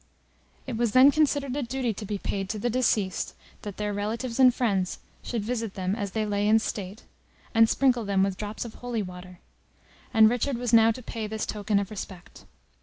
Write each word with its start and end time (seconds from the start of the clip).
It 0.65 0.77
was 0.77 0.93
then 0.93 1.11
considered 1.11 1.55
a 1.55 1.61
duty 1.61 1.93
to 1.93 2.05
be 2.07 2.17
paid 2.17 2.49
to 2.49 2.57
the 2.57 2.71
deceased, 2.71 3.35
that 3.61 3.77
their 3.77 3.93
relatives 3.93 4.39
and 4.39 4.51
friends 4.51 4.97
should 5.21 5.43
visit 5.43 5.75
them 5.75 5.95
as 5.95 6.09
they 6.13 6.25
lay 6.25 6.47
in 6.47 6.57
state, 6.57 7.03
and 7.53 7.69
sprinkle 7.69 8.03
them 8.03 8.23
with 8.23 8.35
drops 8.35 8.65
of 8.65 8.73
holy 8.73 9.03
water, 9.03 9.37
and 10.11 10.27
Richard 10.27 10.57
was 10.57 10.73
now 10.73 10.89
to 10.89 11.03
pay 11.03 11.27
this 11.27 11.45
token 11.45 11.77
of 11.77 11.91
respect. 11.91 12.45